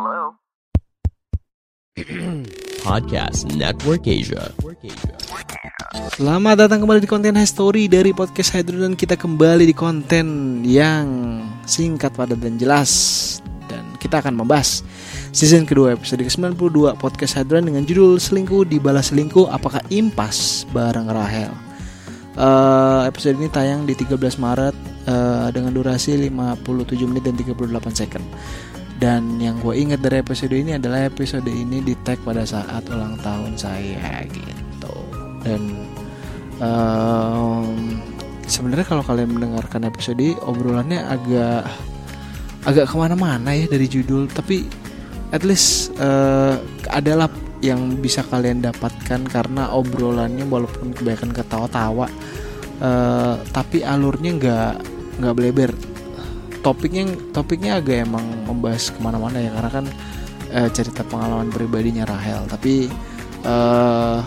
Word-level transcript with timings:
Hello? 0.00 0.32
Podcast 2.88 3.52
Network 3.52 4.08
Asia. 4.08 4.48
Selamat 6.16 6.64
datang 6.64 6.88
kembali 6.88 7.04
di 7.04 7.10
konten 7.10 7.36
History 7.36 7.84
dari 7.84 8.16
Podcast 8.16 8.56
Hydro 8.56 8.80
dan 8.80 8.96
kita 8.96 9.20
kembali 9.20 9.68
di 9.68 9.76
konten 9.76 10.26
yang 10.64 11.04
singkat, 11.68 12.16
padat 12.16 12.40
dan 12.40 12.56
jelas 12.56 12.88
dan 13.68 13.84
kita 14.00 14.24
akan 14.24 14.40
membahas 14.40 14.80
season 15.36 15.68
kedua 15.68 15.92
episode 15.92 16.24
ke-92 16.24 16.96
Podcast 16.96 17.36
Hadron 17.36 17.68
dengan 17.68 17.84
judul 17.84 18.16
Selingkuh 18.16 18.72
Dibalas 18.72 19.12
Selingkuh 19.12 19.52
Apakah 19.52 19.84
Impas 19.92 20.64
bareng 20.72 21.12
Rahel 21.12 21.52
uh, 22.40 23.04
Episode 23.04 23.36
ini 23.36 23.52
tayang 23.52 23.84
di 23.84 23.92
13 23.92 24.16
Maret 24.16 24.72
uh, 25.12 25.52
dengan 25.52 25.76
durasi 25.76 26.16
57 26.16 27.04
menit 27.04 27.28
dan 27.28 27.36
38 27.36 27.60
second 27.92 28.24
dan 29.00 29.40
yang 29.40 29.56
gue 29.64 29.72
ingat 29.72 30.04
dari 30.04 30.20
episode 30.20 30.52
ini 30.52 30.76
adalah 30.76 31.08
episode 31.08 31.48
ini 31.48 31.80
di 31.80 31.96
tag 32.04 32.20
pada 32.20 32.44
saat 32.44 32.84
ulang 32.92 33.16
tahun 33.24 33.56
saya 33.56 34.28
gitu. 34.28 34.94
Dan 35.40 35.88
um, 36.60 37.96
sebenarnya 38.44 38.84
kalau 38.84 39.00
kalian 39.00 39.32
mendengarkan 39.32 39.88
episode 39.88 40.20
ini 40.20 40.36
obrolannya 40.44 41.00
agak 41.00 41.64
agak 42.68 42.92
ke 42.92 42.96
mana-mana 43.00 43.56
ya 43.56 43.64
dari 43.64 43.88
judul. 43.88 44.28
Tapi 44.28 44.68
at 45.32 45.48
least 45.48 45.96
uh, 45.96 46.60
adalah 46.92 47.32
yang 47.64 47.96
bisa 48.04 48.20
kalian 48.28 48.60
dapatkan 48.60 49.24
karena 49.32 49.72
obrolannya 49.72 50.44
walaupun 50.44 50.92
kebanyakan 50.96 51.32
ketawa-tawa 51.32 52.08
uh, 52.80 53.36
tapi 53.52 53.84
alurnya 53.84 54.30
nggak 54.40 54.72
nggak 55.20 55.34
beleber 55.36 55.70
topiknya 56.60 57.04
topiknya 57.32 57.80
agak 57.80 58.06
emang 58.06 58.24
membahas 58.44 58.92
ke 58.92 58.98
mana-mana 59.00 59.40
ya 59.40 59.50
karena 59.52 59.70
kan 59.70 59.86
uh, 60.52 60.68
cerita 60.72 61.02
pengalaman 61.04 61.48
pribadinya 61.48 62.04
Rahel 62.04 62.44
tapi 62.48 62.88
uh, 63.44 64.20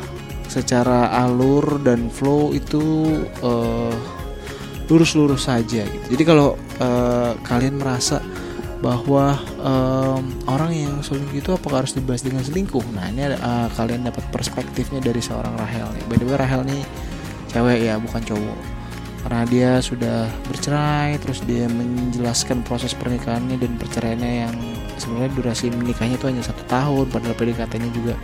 secara 0.50 1.09
alur 1.25 1.81
dan 1.81 2.09
flow 2.12 2.53
itu 2.53 2.81
uh, 3.42 3.95
lurus-lurus 4.92 5.48
saja 5.50 5.86
gitu 5.88 6.06
jadi 6.14 6.23
kalau 6.28 6.59
uh, 6.81 7.34
kalian 7.42 7.80
merasa 7.80 8.22
bahwa 8.84 9.40
um, 9.64 10.28
orang 10.44 10.75
yang 10.75 10.94
selingkuh 11.00 11.40
itu 11.40 11.50
apakah 11.56 11.88
harus 11.88 11.95
dibahas 11.95 12.20
dengan 12.20 12.44
selingkuh? 12.44 12.84
Nah 12.92 13.08
ini 13.08 13.31
uh, 13.31 13.72
kalian 13.80 14.03
dapat 14.03 14.28
perspektifnya 14.28 15.00
dari 15.00 15.23
seorang 15.23 15.56
Rahel 15.56 15.88
nih. 15.95 16.03
By 16.12 16.20
the 16.20 16.28
way 16.28 16.36
Rahel 16.36 16.68
nih 16.68 16.84
cewek 17.56 17.80
ya 17.80 17.95
bukan 17.95 18.20
cowok. 18.28 18.59
Karena 19.24 19.44
dia 19.48 19.72
sudah 19.80 20.28
bercerai, 20.52 21.16
terus 21.24 21.40
dia 21.48 21.72
menjelaskan 21.72 22.60
proses 22.68 22.92
pernikahannya 22.92 23.56
dan 23.56 23.80
perceraiannya 23.80 24.32
yang 24.48 24.56
sebenarnya 25.00 25.32
durasi 25.40 25.72
menikahnya 25.72 26.20
itu 26.20 26.28
hanya 26.28 26.44
satu 26.44 26.64
tahun, 26.68 27.08
padahal 27.08 27.36
PDKT-nya 27.40 27.90
juga 27.96 28.16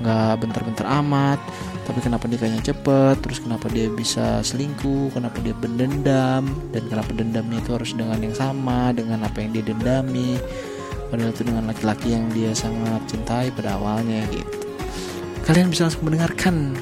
nggak 0.00 0.34
bentar-bentar 0.40 0.86
amat. 1.04 1.40
Tapi 1.84 2.06
kenapa 2.06 2.30
nikahnya 2.30 2.62
cepet 2.62 3.18
terus 3.18 3.42
kenapa 3.42 3.66
dia 3.66 3.90
bisa 3.90 4.38
selingkuh 4.46 5.10
kenapa 5.10 5.42
dia 5.42 5.50
berdendam 5.50 6.46
dan 6.70 6.82
kenapa 6.86 7.10
dendamnya 7.10 7.58
itu 7.58 7.74
harus 7.74 7.90
dengan 7.98 8.20
yang 8.22 8.36
sama 8.36 8.94
dengan 8.94 9.26
apa 9.26 9.42
yang 9.42 9.50
dia 9.50 9.64
dendami. 9.66 10.38
Padahal 11.10 11.34
itu 11.34 11.42
dengan 11.42 11.66
laki-laki 11.66 12.14
yang 12.14 12.30
dia 12.30 12.54
sangat 12.54 13.02
cintai 13.10 13.50
pada 13.50 13.74
awalnya 13.74 14.22
gitu. 14.30 14.46
Kalian 15.42 15.74
bisa 15.74 15.90
langsung 15.90 16.06
mendengarkan 16.06 16.78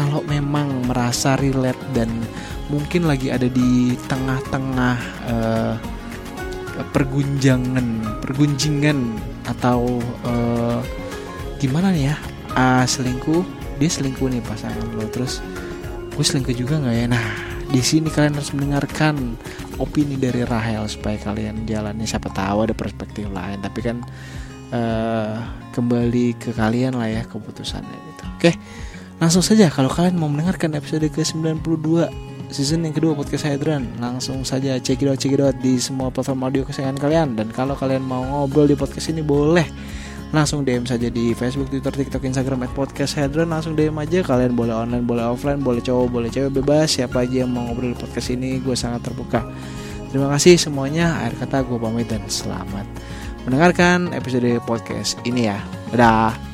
kalau 0.00 0.24
memang 0.24 0.88
merasa 0.88 1.36
relate 1.36 1.76
dan 1.92 2.08
mungkin 2.72 3.04
lagi 3.04 3.28
ada 3.28 3.44
di 3.44 3.92
tengah-tengah 4.08 4.96
uh, 5.28 5.74
pergunjangan 6.96 8.16
pergunjingan 8.24 9.20
atau 9.44 10.00
uh, 10.24 10.80
gimana 11.60 11.92
nih 11.92 12.08
ya? 12.08 12.16
Uh, 12.56 12.84
selingkuh 12.88 13.44
dia 13.76 13.92
selingkuh 13.92 14.32
nih 14.32 14.40
pasangan 14.40 14.88
lo. 14.96 15.04
Terus 15.12 15.44
gue 16.16 16.24
selingkuh 16.24 16.56
juga 16.56 16.80
nggak 16.80 16.96
ya? 16.96 17.06
Nah 17.12 17.24
di 17.68 17.84
sini 17.84 18.08
kalian 18.08 18.40
harus 18.40 18.56
mendengarkan 18.56 19.36
opini 19.76 20.16
dari 20.16 20.48
Rahel 20.48 20.88
supaya 20.88 21.20
kalian 21.20 21.68
jalannya 21.68 22.08
siapa 22.08 22.32
tahu 22.32 22.64
ada 22.64 22.72
perspektif 22.72 23.28
lain 23.28 23.60
tapi 23.60 23.84
kan 23.84 24.00
uh, 24.72 25.44
kembali 25.76 26.40
ke 26.40 26.56
kalian 26.56 26.96
lah 26.96 27.12
ya 27.12 27.22
keputusannya 27.28 27.98
gitu. 28.16 28.24
Oke 28.40 28.50
langsung 29.20 29.44
saja 29.44 29.68
kalau 29.68 29.92
kalian 29.92 30.16
mau 30.16 30.32
mendengarkan 30.32 30.72
episode 30.74 31.04
ke 31.12 31.20
92 31.20 31.60
season 32.50 32.82
yang 32.82 32.90
kedua 32.90 33.14
podcast 33.14 33.46
Hydran 33.46 33.86
langsung 34.02 34.42
saja 34.42 34.74
it 34.80 35.40
out 35.40 35.56
di 35.62 35.78
semua 35.78 36.10
platform 36.10 36.50
audio 36.50 36.66
kesayangan 36.66 36.98
kalian. 36.98 37.28
Dan 37.38 37.54
kalau 37.54 37.78
kalian 37.78 38.02
mau 38.02 38.26
ngobrol 38.26 38.66
di 38.66 38.74
podcast 38.74 39.14
ini 39.14 39.22
boleh. 39.22 39.64
Langsung 40.30 40.62
DM 40.62 40.86
saja 40.86 41.10
di 41.10 41.34
Facebook, 41.34 41.74
Twitter, 41.74 41.90
TikTok, 41.90 42.22
Instagram 42.22 42.62
at 42.62 42.70
podcast 42.70 43.18
Hedron 43.18 43.50
langsung 43.50 43.74
DM 43.74 43.98
aja. 43.98 44.22
Kalian 44.22 44.54
boleh 44.54 44.74
online, 44.74 45.02
boleh 45.02 45.26
offline, 45.26 45.58
boleh 45.58 45.82
cowok, 45.82 46.06
boleh 46.06 46.30
cewek 46.30 46.54
bebas. 46.62 46.94
Siapa 46.94 47.26
aja 47.26 47.42
yang 47.42 47.50
mau 47.50 47.66
ngobrol 47.66 47.94
di 47.94 47.98
podcast 47.98 48.30
ini 48.30 48.62
gue 48.62 48.78
sangat 48.78 49.10
terbuka. 49.10 49.42
Terima 50.10 50.30
kasih 50.30 50.54
semuanya. 50.54 51.18
Akhir 51.26 51.46
kata 51.46 51.66
gue 51.66 51.78
pamit 51.78 52.06
dan 52.06 52.22
selamat 52.30 52.86
mendengarkan 53.42 54.14
episode 54.14 54.46
podcast 54.68 55.18
ini 55.26 55.50
ya. 55.50 55.58
Dadah 55.90 56.49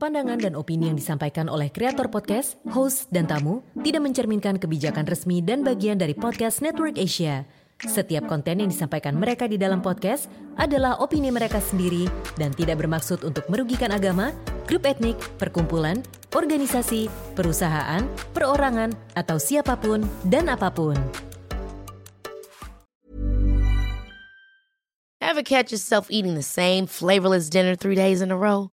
Pandangan 0.00 0.40
dan 0.40 0.56
opini 0.56 0.88
yang 0.88 0.96
disampaikan 0.96 1.44
oleh 1.52 1.68
kreator 1.68 2.08
podcast, 2.08 2.56
host, 2.72 3.12
dan 3.12 3.28
tamu 3.28 3.60
tidak 3.84 4.00
mencerminkan 4.00 4.56
kebijakan 4.56 5.04
resmi 5.04 5.44
dan 5.44 5.60
bagian 5.60 6.00
dari 6.00 6.16
podcast 6.16 6.64
Network 6.64 6.96
Asia. 6.96 7.44
Setiap 7.84 8.24
konten 8.24 8.64
yang 8.64 8.72
disampaikan 8.72 9.12
mereka 9.20 9.44
di 9.44 9.60
dalam 9.60 9.84
podcast 9.84 10.32
adalah 10.56 10.96
opini 11.04 11.28
mereka 11.28 11.60
sendiri 11.60 12.08
dan 12.40 12.48
tidak 12.56 12.80
bermaksud 12.80 13.28
untuk 13.28 13.44
merugikan 13.52 13.92
agama, 13.92 14.32
grup 14.64 14.88
etnik, 14.88 15.20
perkumpulan, 15.36 16.00
organisasi, 16.32 17.12
perusahaan, 17.36 18.00
perorangan, 18.32 18.96
atau 19.20 19.36
siapa 19.36 19.76
pun 19.76 20.00
dan 20.24 20.48
apa 20.48 20.72
pun. 20.72 20.96
Ever 25.20 25.44
catch 25.44 25.76
yourself 25.76 26.08
eating 26.08 26.40
the 26.40 26.44
same 26.44 26.88
flavorless 26.88 27.52
dinner 27.52 27.76
three 27.76 28.00
days 28.00 28.24
in 28.24 28.32
a 28.32 28.38
row? 28.40 28.72